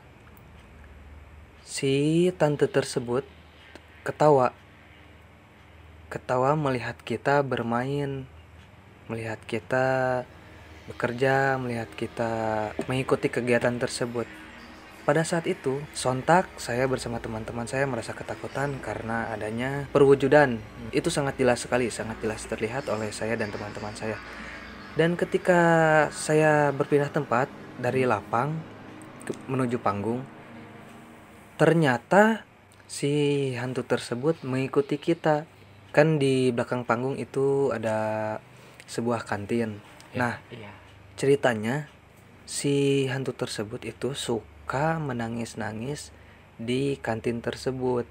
si 1.67 2.27
tante 2.39 2.65
tersebut 2.71 3.27
ketawa. 4.07 4.55
Ketawa 6.07 6.55
melihat 6.55 6.95
kita 7.01 7.43
bermain 7.43 8.23
melihat 9.11 9.39
kita 9.43 10.23
bekerja 10.87 11.55
melihat 11.59 11.87
kita 11.95 12.31
mengikuti 12.87 13.31
kegiatan 13.31 13.79
tersebut 13.79 14.27
pada 15.03 15.27
saat 15.27 15.43
itu, 15.45 15.83
sontak 15.91 16.47
saya 16.55 16.87
bersama 16.87 17.19
teman-teman 17.19 17.67
saya 17.67 17.83
merasa 17.83 18.15
ketakutan 18.15 18.79
karena 18.79 19.27
adanya 19.31 19.87
perwujudan. 19.91 20.63
Itu 20.95 21.11
sangat 21.11 21.35
jelas 21.35 21.63
sekali, 21.63 21.91
sangat 21.91 22.23
jelas 22.23 22.43
terlihat 22.47 22.87
oleh 22.87 23.11
saya 23.11 23.35
dan 23.35 23.51
teman-teman 23.51 23.91
saya. 23.95 24.15
Dan 24.95 25.19
ketika 25.19 25.61
saya 26.13 26.71
berpindah 26.71 27.11
tempat 27.11 27.51
dari 27.75 28.07
lapang 28.07 28.55
ke- 29.27 29.35
menuju 29.51 29.81
panggung, 29.83 30.23
ternyata 31.59 32.47
si 32.87 33.51
hantu 33.59 33.83
tersebut 33.83 34.39
mengikuti 34.47 34.95
kita. 34.95 35.49
Kan 35.93 36.17
di 36.17 36.49
belakang 36.49 36.89
panggung 36.89 37.21
itu 37.21 37.69
ada 37.69 38.41
sebuah 38.89 39.29
kantin. 39.29 39.77
Nah, 40.17 40.41
iya 40.49 40.83
ceritanya 41.13 41.87
si 42.43 43.05
hantu 43.07 43.37
tersebut 43.37 43.85
itu 43.85 44.17
suka 44.17 44.52
menangis-nangis 44.97 46.09
di 46.57 46.97
kantin 47.01 47.41
tersebut. 47.41 48.05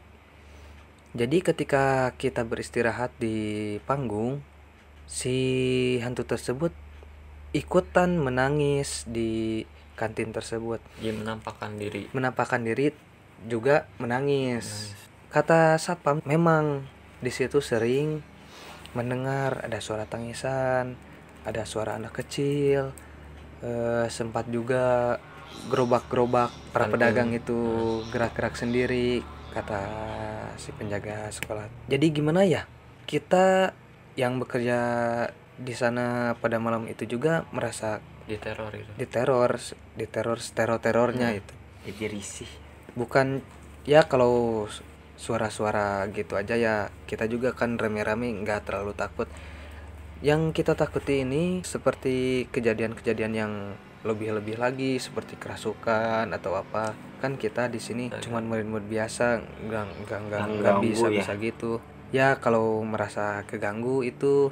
Jadi 1.12 1.44
ketika 1.44 2.16
kita 2.16 2.46
beristirahat 2.46 3.12
di 3.20 3.76
panggung, 3.84 4.40
si 5.04 5.36
hantu 6.00 6.24
tersebut 6.24 6.72
ikutan 7.52 8.16
menangis 8.16 9.04
di 9.04 9.62
kantin 9.92 10.32
tersebut, 10.32 10.80
dia 11.04 11.12
menampakkan 11.12 11.76
diri 11.76 12.08
menampakkan 12.16 12.64
diri 12.64 12.96
juga 13.44 13.84
menangis. 14.00 14.64
Nangis. 14.64 15.00
Kata 15.28 15.76
satpam 15.76 16.24
memang 16.24 16.88
di 17.20 17.28
situ 17.28 17.60
sering 17.60 18.24
mendengar 18.96 19.64
ada 19.64 19.80
suara 19.80 20.04
tangisan, 20.08 20.96
ada 21.44 21.64
suara 21.64 21.96
anak 21.96 22.24
kecil, 22.24 22.92
eh, 23.64 24.06
sempat 24.08 24.48
juga 24.48 25.16
gerobak-gerobak 25.68 26.50
para 26.70 26.86
Kantin. 26.86 26.92
pedagang 26.98 27.30
itu 27.32 27.58
gerak-gerak 28.10 28.54
sendiri 28.54 29.20
kata 29.52 29.80
si 30.56 30.72
penjaga 30.72 31.28
sekolah. 31.28 31.68
Jadi 31.86 32.06
gimana 32.08 32.44
ya? 32.44 32.64
Kita 33.04 33.72
yang 34.14 34.36
bekerja 34.36 34.78
di 35.56 35.74
sana 35.76 36.32
pada 36.40 36.56
malam 36.56 36.88
itu 36.88 37.04
juga 37.04 37.44
merasa 37.52 38.00
diteror 38.24 38.72
gitu 38.72 38.90
diteror, 38.96 39.52
diteror 39.94 40.38
teror-terornya 40.40 41.28
Hmm. 41.32 41.40
itu. 41.42 41.52
jadi 41.82 42.04
risih 42.14 42.50
bukan 42.94 43.42
ya 43.82 44.06
kalau 44.06 44.64
su- 44.70 44.86
suara-suara 45.18 46.06
gitu 46.10 46.38
aja 46.38 46.54
ya 46.54 46.74
kita 47.06 47.26
juga 47.26 47.50
kan 47.52 47.74
rame-rame 47.74 48.30
nggak 48.42 48.70
terlalu 48.70 48.94
takut 48.94 49.26
yang 50.22 50.54
kita 50.54 50.78
takuti 50.78 51.26
ini 51.26 51.66
seperti 51.66 52.46
kejadian-kejadian 52.54 53.32
yang 53.34 53.52
lebih-lebih 54.02 54.58
lagi 54.58 54.98
seperti 54.98 55.38
kerasukan 55.38 56.26
atau 56.30 56.58
apa 56.58 56.90
kan 57.22 57.38
kita 57.38 57.70
di 57.70 57.78
sini 57.78 58.10
cuman 58.10 58.50
murid-murid 58.50 58.90
biasa 58.90 59.38
nggak 59.68 59.84
nggak 60.06 60.20
nggak 60.26 60.40
nggak 60.58 60.76
bisa 60.82 61.06
ya. 61.06 61.22
bisa 61.22 61.32
gitu 61.38 61.72
ya 62.10 62.28
kalau 62.36 62.82
merasa 62.82 63.46
keganggu 63.46 64.02
itu 64.02 64.50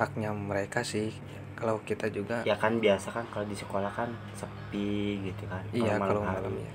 haknya 0.00 0.32
mereka 0.32 0.80
sih 0.80 1.12
kalau 1.54 1.82
kita 1.84 2.08
juga 2.08 2.40
ya 2.48 2.56
kan 2.56 2.80
biasa 2.80 3.12
kan 3.12 3.24
kalau 3.28 3.44
di 3.44 3.56
sekolah 3.58 3.90
kan 3.92 4.08
sepi 4.32 5.20
gitu 5.28 5.44
kan 5.44 5.60
iya 5.76 6.00
kalau 6.00 6.24
hari 6.24 6.48
malam 6.48 6.54
ya 6.56 6.72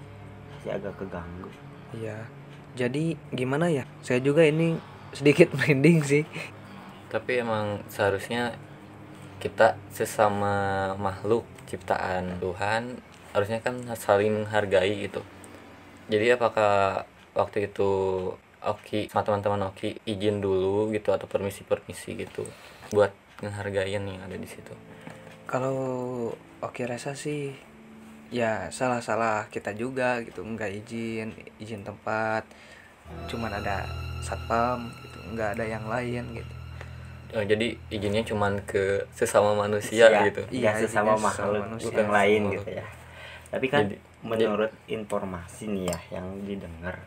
pasti 0.53 0.68
agak 0.72 0.94
keganggu 0.96 1.50
Iya. 1.94 2.25
Jadi 2.74 3.13
gimana 3.30 3.70
ya? 3.70 3.86
Saya 4.01 4.18
juga 4.18 4.42
ini 4.42 4.74
sedikit 5.13 5.53
merinding 5.58 6.01
sih. 6.01 6.25
tapi 7.13 7.38
emang 7.38 7.86
seharusnya 7.86 8.58
kita 9.38 9.77
sesama 9.94 10.89
makhluk 10.98 11.46
ciptaan 11.74 12.38
Tuhan 12.38 13.01
harusnya 13.34 13.60
kan 13.65 13.82
saling 13.98 14.46
menghargai 14.46 15.10
gitu. 15.10 15.25
Jadi 16.08 16.38
apakah 16.38 17.03
waktu 17.34 17.74
itu 17.74 17.89
Oki 18.63 19.10
sama 19.10 19.25
teman-teman 19.25 19.74
Oki 19.74 19.98
izin 20.06 20.39
dulu 20.39 20.94
gitu 20.94 21.10
atau 21.10 21.25
permisi-permisi 21.25 22.15
gitu 22.15 22.46
buat 22.94 23.10
menghargai 23.42 23.92
yang 23.92 24.06
ada 24.22 24.38
di 24.38 24.46
situ? 24.46 24.72
Kalau 25.50 25.75
oke 26.62 26.82
rasa 26.86 27.18
sih 27.18 27.51
ya 28.34 28.72
salah-salah 28.74 29.51
kita 29.53 29.77
juga 29.77 30.18
gitu 30.25 30.42
nggak 30.42 30.72
izin 30.86 31.30
izin 31.62 31.86
tempat 31.86 32.42
cuman 33.30 33.62
ada 33.62 33.86
satpam 34.25 34.89
gitu 35.06 35.18
nggak 35.38 35.60
ada 35.60 35.65
yang 35.70 35.86
lain 35.86 36.42
gitu 36.42 36.53
Oh, 37.32 37.42
jadi 37.42 37.68
izinnya 37.88 38.22
cuman 38.22 38.62
ke 38.63 39.08
sesama 39.10 39.56
manusia 39.56 40.06
Iya, 40.06 40.27
gitu 40.27 40.42
Iya, 40.51 40.70
iya 40.70 40.72
sesama 40.77 41.15
makhluk 41.15 41.63
manusia. 41.63 41.96
yang 41.96 42.12
lain 42.12 42.42
Sesama 42.42 42.56
gitu 42.56 42.70
ya 42.74 42.86
tapi 43.50 43.65
kan 43.68 43.82
Jadi- 43.86 44.01
menurut 44.24 44.72
informasi 44.88 45.63
nih 45.68 45.86
ya 45.88 46.00
yang 46.12 46.25
didengar 46.42 46.98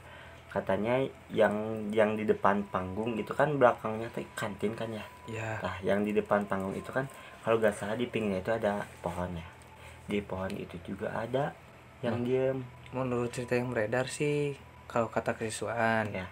katanya 0.49 0.95
yang 1.29 1.53
yang 1.91 2.13
di 2.13 2.23
depan 2.23 2.65
panggung 2.67 3.13
itu 3.15 3.29
kan 3.31 3.55
belakangnya 3.55 4.09
tuh 4.09 4.25
kantin 4.33 4.73
kan 4.73 4.89
ya 4.89 5.05
ya 5.27 5.51
Nah, 5.59 5.77
yang 5.81 6.01
di 6.01 6.11
depan 6.11 6.45
panggung 6.45 6.73
itu 6.73 6.89
kan 6.89 7.05
kalau 7.41 7.57
gak 7.57 7.73
salah 7.73 7.95
di 7.95 8.05
pinggirnya 8.05 8.41
itu 8.41 8.53
ada 8.53 8.73
pohonnya. 8.99 9.47
Di 10.05 10.19
pohon 10.21 10.51
itu 10.53 10.75
juga 10.85 11.11
ada 11.13 11.51
yang 12.01 12.17
Hmm. 12.17 12.25
diem. 12.25 12.59
menurut 12.89 13.29
cerita 13.29 13.53
yang 13.53 13.69
beredar 13.69 14.07
sih 14.07 14.55
kalau 14.85 15.07
kata 15.07 15.35
kesiswaan 15.35 16.07
Ya. 16.09 16.27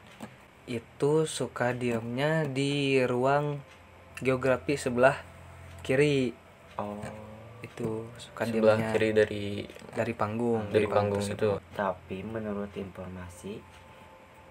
Itu 0.64 1.28
suka 1.28 1.76
diamnya 1.76 2.48
di 2.48 2.96
ruang 3.04 3.60
geografi 4.20 4.80
sebelah 4.80 5.16
kiri 5.84 6.32
Oh. 6.74 6.98
itu 7.62 8.02
suka 8.18 8.42
sebelah 8.50 8.74
diamnya 8.74 8.90
kiri 8.92 9.10
dari 9.14 9.44
dari 9.94 10.12
panggung 10.12 10.74
dari 10.74 10.90
panggung 10.90 11.22
itu 11.22 11.54
Tapi 11.70 12.26
menurut 12.26 12.72
informasi 12.74 13.62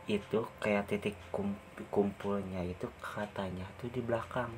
itu 0.07 0.39
kayak 0.59 0.91
titik 0.91 1.15
kum- 1.31 1.59
kumpulnya 1.87 2.59
itu 2.63 2.87
katanya 2.99 3.63
tuh 3.79 3.87
di 3.91 4.03
belakang. 4.03 4.51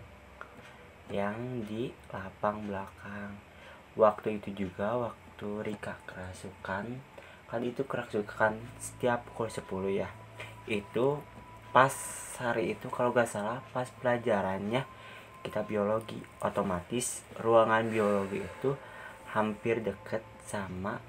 Yang 1.09 1.37
di 1.69 1.83
lapang 2.09 2.65
belakang. 2.65 3.37
Waktu 3.93 4.41
itu 4.41 4.65
juga 4.65 5.09
waktu 5.09 5.47
Rika 5.61 5.93
kerasukan 6.09 6.85
kan 7.45 7.61
itu 7.61 7.85
kerasukan 7.85 8.57
setiap 8.81 9.21
pukul 9.29 9.49
10 9.49 10.01
ya. 10.01 10.09
Itu 10.65 11.21
pas 11.75 11.91
hari 12.39 12.71
itu 12.71 12.87
kalau 12.87 13.11
gak 13.11 13.27
salah 13.27 13.59
pas 13.75 13.91
pelajarannya 13.99 14.87
kita 15.43 15.59
biologi 15.67 16.23
otomatis 16.39 17.19
ruangan 17.35 17.91
biologi 17.91 18.39
itu 18.39 18.79
hampir 19.35 19.83
deket 19.83 20.23
sama 20.47 21.03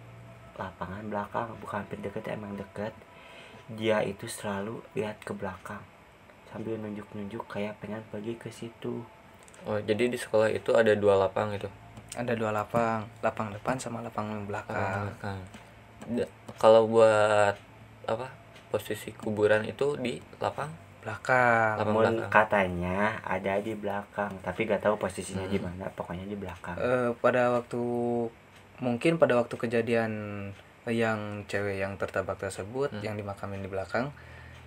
lapangan 0.59 1.07
belakang. 1.07 1.55
Bukan 1.63 1.87
hampir 1.87 2.03
deket 2.03 2.27
emang 2.35 2.59
deket. 2.59 2.91
Dia 3.71 4.03
itu 4.03 4.27
selalu 4.27 4.83
lihat 4.99 5.23
ke 5.23 5.31
belakang 5.31 5.81
sambil 6.51 6.75
nunjuk-nunjuk 6.83 7.47
kayak 7.47 7.79
pengen 7.79 8.03
pergi 8.11 8.35
ke 8.35 8.51
situ. 8.51 9.07
Oh 9.63 9.79
jadi 9.79 10.11
di 10.11 10.19
sekolah 10.19 10.51
itu 10.51 10.75
ada 10.75 10.99
dua 10.99 11.15
lapang 11.15 11.55
itu 11.55 11.71
ada 12.19 12.35
dua 12.35 12.51
lapang 12.51 13.07
lapang 13.23 13.55
depan 13.55 13.79
sama 13.79 14.03
lapang 14.03 14.35
lapang 14.35 14.47
belakang. 14.51 15.07
Belakang 15.15 15.39
kalau 16.59 16.91
buat 16.91 17.55
apa 18.07 18.46
posisi 18.69 19.15
kuburan 19.15 19.63
itu 19.65 19.95
di 19.97 20.19
lapang 20.39 20.69
belakang 21.01 21.79
Lapang 21.79 21.97
belakang. 21.97 22.31
katanya 22.31 22.99
ada 23.23 23.63
di 23.63 23.73
belakang 23.75 24.33
tapi 24.43 24.67
gak 24.67 24.83
tahu 24.83 24.99
posisinya 24.99 25.47
di 25.47 25.59
Hmm. 25.59 25.71
mana 25.71 25.87
pokoknya 25.95 26.27
di 26.27 26.35
belakang 26.35 26.75
Eh, 26.77 27.11
pada 27.17 27.55
waktu 27.55 27.83
mungkin 28.79 29.17
pada 29.17 29.39
waktu 29.39 29.55
kejadian 29.57 30.13
yang 30.87 31.43
cewek 31.47 31.79
yang 31.79 31.95
tertabak 31.97 32.39
tersebut 32.39 32.91
Hmm. 32.91 33.03
yang 33.03 33.15
dimakamin 33.15 33.63
di 33.63 33.71
belakang 33.71 34.11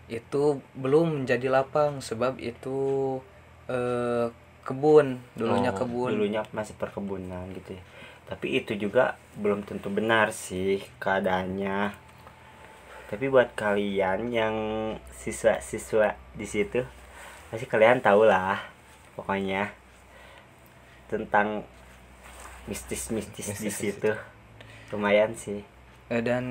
itu 0.07 0.57
belum 0.73 1.21
menjadi 1.23 1.47
lapang 1.47 1.99
sebab 1.99 2.39
itu 2.39 3.19
eh, 3.67 4.27
kebun 4.63 5.19
dulunya 5.35 5.71
Oh, 5.71 5.77
kebun 5.77 6.09
dulunya 6.09 6.41
masih 6.49 6.73
perkebunan 6.75 7.45
gitu 7.53 7.75
ya 7.75 7.83
tapi 8.25 8.61
itu 8.61 8.77
juga 8.77 9.17
belum 9.35 9.65
tentu 9.65 9.89
benar 9.89 10.29
sih 10.29 10.77
keadaannya 11.01 11.93
tapi 13.09 13.25
buat 13.27 13.57
kalian 13.57 14.29
yang 14.29 14.55
siswa-siswa 15.09 16.13
di 16.37 16.45
situ 16.45 16.85
pasti 17.49 17.65
kalian 17.65 18.05
tahu 18.05 18.29
lah 18.29 18.61
pokoknya 19.17 19.73
tentang 21.09 21.65
mistis-mistis 22.69 23.57
di 23.57 23.73
situ. 23.73 24.13
Lumayan 24.93 25.33
sih. 25.33 25.65
Eh, 26.13 26.21
dan 26.21 26.45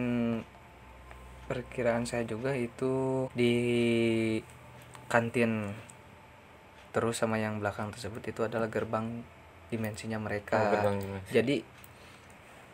perkiraan 1.47 2.05
saya 2.05 2.27
juga 2.27 2.53
itu 2.59 3.27
di 3.33 3.55
kantin 5.09 5.73
terus 6.93 7.17
sama 7.17 7.41
yang 7.41 7.63
belakang 7.63 7.89
tersebut 7.95 8.21
itu 8.29 8.45
adalah 8.45 8.67
gerbang 8.67 9.23
dimensinya 9.71 10.19
mereka. 10.19 10.59
Oh, 10.59 10.71
gerbang 10.75 10.97
dimensi. 10.99 11.31
jadi 11.31 11.57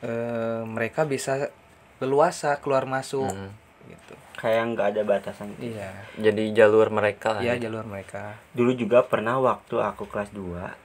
eh, 0.09 0.62
mereka 0.64 1.05
bisa 1.05 1.53
leluasa 2.01 2.59
keluar 2.64 2.88
masuk. 2.88 3.29
Hmm. 3.29 3.63
Gitu. 3.87 4.14
Kayak 4.40 4.62
nggak 4.75 4.87
ada 4.94 5.03
batasan 5.07 5.53
gitu. 5.57 5.77
iya. 5.77 5.90
Jadi 6.18 6.53
jalur 6.57 6.88
mereka 6.90 7.40
iya 7.40 7.57
ya. 7.57 7.68
jalur 7.68 7.85
mereka. 7.87 8.37
Dulu 8.53 8.75
juga 8.77 9.05
pernah 9.07 9.38
waktu 9.38 9.81
aku 9.81 10.09
kelas 10.09 10.33
2 10.33 10.85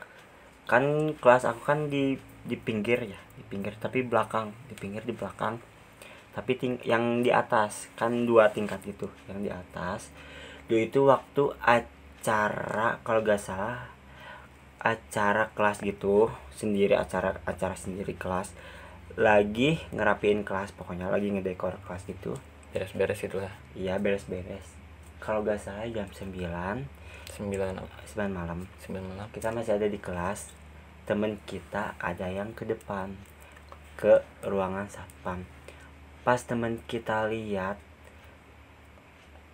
kan 0.69 1.17
kelas 1.17 1.49
aku 1.49 1.65
kan 1.65 1.89
di 1.89 2.21
di 2.45 2.53
pinggir 2.53 3.01
ya 3.01 3.17
di 3.33 3.41
pinggir 3.41 3.73
tapi 3.81 4.05
belakang 4.05 4.53
di 4.69 4.77
pinggir 4.77 5.01
di 5.01 5.17
belakang. 5.17 5.57
Tapi 6.29 6.51
ting 6.55 6.77
yang 6.85 7.25
di 7.25 7.33
atas 7.33 7.89
kan 7.97 8.13
dua 8.29 8.53
tingkat 8.53 8.85
itu 8.85 9.09
yang 9.25 9.41
di 9.41 9.49
atas. 9.49 10.13
Dulu 10.69 10.77
itu 10.77 10.99
waktu 11.09 11.43
acara 11.57 13.01
kalau 13.01 13.25
gak 13.25 13.41
salah 13.41 13.89
acara 14.79 15.51
kelas 15.51 15.83
gitu 15.83 16.31
sendiri 16.53 16.93
acara 16.95 17.41
acara 17.49 17.73
sendiri 17.73 18.13
kelas. 18.13 18.53
Lagi 19.17 19.81
ngerapiin 19.91 20.45
kelas 20.45 20.71
pokoknya 20.77 21.09
lagi 21.09 21.33
ngedekor 21.33 21.81
kelas 21.83 22.05
gitu 22.05 22.37
beres-beres 22.69 23.21
itu 23.25 23.37
lah. 23.41 23.53
Iya 23.73 23.97
beres-beres. 23.97 24.65
Kalau 25.19 25.43
gak 25.43 25.59
salah 25.59 25.89
jam 25.89 26.07
9 26.07 26.29
sembilan 27.29 27.73
apa? 27.77 27.97
9 28.07 28.29
malam. 28.29 28.59
Sembilan 28.81 29.05
malam. 29.05 29.27
Kita 29.33 29.51
masih 29.51 29.75
ada 29.77 29.87
di 29.89 29.99
kelas. 29.99 30.53
Temen 31.09 31.41
kita 31.49 31.97
ada 31.97 32.27
yang 32.29 32.53
ke 32.53 32.63
depan. 32.63 33.13
Ke 33.97 34.21
ruangan 34.45 34.87
satpam. 34.87 35.43
Pas 36.23 36.39
temen 36.45 36.79
kita 36.85 37.25
lihat 37.27 37.81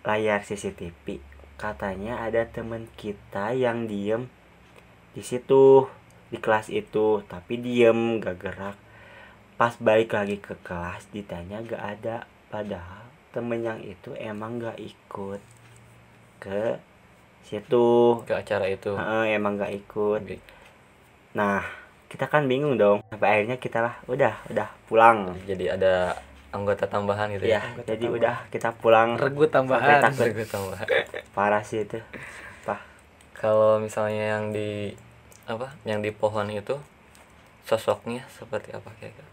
layar 0.06 0.38
CCTV 0.46 1.18
katanya 1.56 2.22
ada 2.22 2.44
temen 2.46 2.86
kita 2.94 3.56
yang 3.56 3.88
diem 3.90 4.28
di 5.16 5.24
situ 5.24 5.88
di 6.28 6.36
kelas 6.36 6.68
itu 6.68 7.24
tapi 7.24 7.58
diem 7.58 8.20
gak 8.20 8.38
gerak. 8.38 8.76
Pas 9.56 9.72
balik 9.80 10.12
lagi 10.12 10.36
ke 10.36 10.52
kelas 10.60 11.08
ditanya 11.10 11.64
gak 11.64 11.82
ada. 11.82 12.16
Padahal 12.46 13.05
temen 13.36 13.60
yang 13.60 13.76
itu 13.84 14.16
emang 14.16 14.56
gak 14.56 14.80
ikut 14.80 15.40
ke 16.40 16.80
situ. 17.44 18.24
Ke 18.24 18.40
acara 18.40 18.64
itu? 18.72 18.96
Heeh, 18.96 19.36
emang 19.36 19.60
gak 19.60 19.76
ikut. 19.76 20.24
Oke. 20.24 20.40
nah 21.36 21.60
kita 22.08 22.32
kan 22.32 22.48
bingung 22.48 22.80
dong. 22.80 23.04
Sampai 23.12 23.28
akhirnya 23.36 23.60
kita 23.60 23.84
lah 23.84 23.94
udah 24.08 24.32
udah 24.48 24.68
pulang. 24.88 25.36
Jadi 25.44 25.68
ada 25.68 26.16
anggota 26.48 26.88
tambahan 26.88 27.28
gitu 27.36 27.52
ya? 27.52 27.60
Anggota 27.60 27.92
jadi 27.92 28.04
tambahan. 28.08 28.20
udah 28.24 28.36
kita 28.48 28.68
pulang. 28.80 29.08
Regu 29.20 29.44
tambahan. 29.52 30.00
Takut. 30.00 30.32
Anggota 30.32 30.48
tambahan. 30.48 30.86
Parah 31.36 31.60
sih 31.60 31.84
itu. 31.84 32.00
Pak 32.64 32.96
kalau 33.36 33.76
misalnya 33.76 34.36
yang 34.36 34.50
di 34.50 34.96
apa 35.44 35.76
yang 35.84 36.00
di 36.00 36.10
pohon 36.10 36.48
itu 36.48 36.80
sosoknya 37.68 38.24
seperti 38.32 38.72
apa 38.72 38.88
kira-kira? 38.96 39.28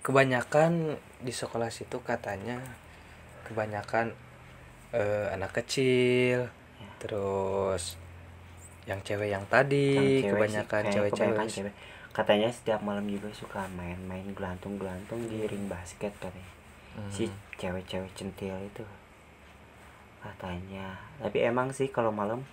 Kebanyakan 0.00 0.96
di 1.20 1.32
sekolah 1.32 1.68
situ 1.68 2.00
katanya 2.00 2.60
kebanyakan 3.44 4.12
eh, 4.92 5.26
anak 5.32 5.52
kecil 5.62 6.48
terus 7.00 8.00
yang 8.84 9.00
cewek 9.00 9.32
yang 9.32 9.44
tadi 9.48 9.96
Yang 9.96 10.04
cewek 10.04 10.30
kebanyakan 10.32 10.82
cewek-cewek. 10.92 11.48
cewek. 11.48 11.74
katanya 12.14 12.48
setiap 12.52 12.80
malam 12.84 13.04
juga 13.10 13.28
suka 13.34 13.66
main-main 13.74 14.22
gelantung-gelantung 14.36 15.18
di 15.26 15.44
ring 15.50 15.66
basket 15.66 16.14
katanya. 16.22 16.52
Hmm. 16.94 17.10
si 17.10 17.26
cewek-cewek 17.58 18.14
centil 18.14 18.54
itu 18.62 18.86
katanya. 20.22 20.94
Tapi 21.18 21.42
emang 21.42 21.74
sih 21.74 21.90
kalau 21.90 22.14
malam 22.14 22.46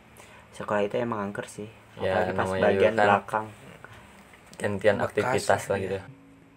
sekolah 0.57 0.81
itu 0.81 0.97
emang 0.97 1.29
angker 1.29 1.45
sih. 1.45 1.69
Ya, 2.01 2.25
apalagi 2.25 2.33
pas 2.33 2.49
bagian 2.57 2.93
kan 2.97 3.05
belakang. 3.05 3.45
Gantian 4.57 4.97
aktivitas 4.97 5.61
lah 5.69 5.77
gitu. 5.77 5.99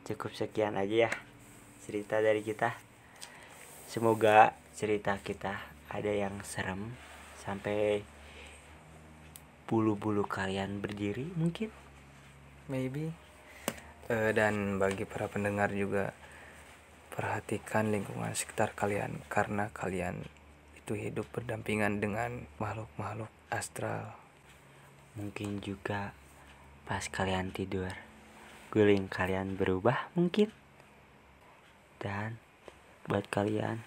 Cukup 0.09 0.33
sekian 0.33 0.81
aja 0.81 1.09
ya 1.09 1.11
cerita 1.85 2.25
dari 2.25 2.41
kita 2.41 2.73
semoga 3.89 4.57
cerita 4.75 5.17
kita 5.21 5.61
ada 5.91 6.13
yang 6.13 6.43
serem 6.43 6.95
sampai 7.39 8.03
bulu-bulu 9.65 10.25
kalian 10.29 10.81
berdiri 10.81 11.31
mungkin. 11.39 11.73
Maybe. 12.69 13.13
Eh, 14.09 14.33
dan 14.37 14.77
bagi 14.77 15.09
para 15.09 15.29
pendengar 15.29 15.73
juga 15.73 16.13
perhatikan 17.15 17.95
lingkungan 17.95 18.35
sekitar 18.37 18.77
kalian 18.77 19.23
karena 19.31 19.71
kalian 19.73 20.27
itu 20.77 20.93
hidup 20.99 21.25
berdampingan 21.33 22.03
dengan 22.03 22.45
makhluk-makhluk 22.61 23.33
astral. 23.49 24.13
Mungkin 25.17 25.65
juga 25.65 26.13
pas 26.85 27.09
kalian 27.09 27.49
tidur 27.55 27.95
guling 28.75 29.07
kalian 29.07 29.55
berubah 29.55 30.11
mungkin. 30.19 30.51
Dan 32.03 32.43
buat 33.09 33.29
kalian. 33.29 33.81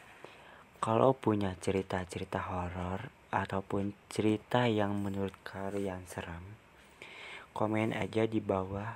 Kalau 0.77 1.17
punya 1.17 1.57
cerita-cerita 1.57 2.37
horor 2.53 3.09
ataupun 3.33 3.93
cerita 4.07 4.69
yang 4.69 4.93
menurut 5.01 5.33
kalian 5.41 6.05
seram 6.05 6.67
komen 7.57 7.89
aja 7.97 8.29
di 8.29 8.37
bawah 8.37 8.93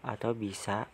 atau 0.00 0.32
bisa 0.32 0.88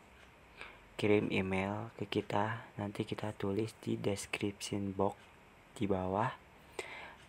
kirim 0.99 1.31
email 1.31 1.95
ke 1.95 2.11
kita. 2.11 2.67
Nanti 2.75 3.07
kita 3.07 3.31
tulis 3.39 3.71
di 3.79 3.95
description 3.95 4.91
box 4.91 5.15
di 5.79 5.87
bawah. 5.87 6.35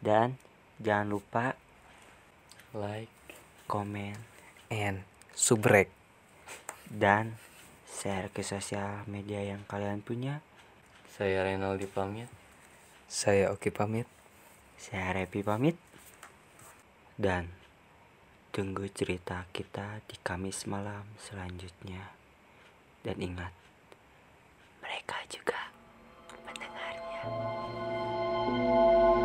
Dan 0.01 0.33
jangan 0.81 1.07
lupa 1.13 1.53
like 2.73 3.13
komen 3.69 4.17
and 4.73 5.05
subrek. 5.37 5.93
Dan 6.89 7.37
share 7.85 8.33
ke 8.33 8.41
sosial 8.41 9.05
media 9.05 9.45
yang 9.45 9.61
kalian 9.69 10.01
punya. 10.01 10.41
Saya 11.09 11.41
Renaldi 11.41 11.89
pamit. 11.89 12.29
Saya 13.09 13.49
Oki 13.49 13.73
pamit. 13.73 14.05
Saya 14.77 15.17
Repi 15.17 15.41
pamit. 15.41 15.73
Dan 17.17 17.49
tunggu 18.53 18.85
cerita 18.93 19.49
kita 19.49 20.05
di 20.05 20.15
Kamis 20.21 20.69
malam 20.69 21.09
selanjutnya. 21.17 22.13
Dan 23.01 23.17
ingat, 23.17 23.51
mereka 24.85 25.17
juga 25.25 25.73
mendengarnya. 26.45 27.23
thank 28.49 29.13
you 29.13 29.18